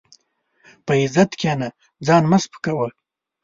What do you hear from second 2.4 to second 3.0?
سپکاوه.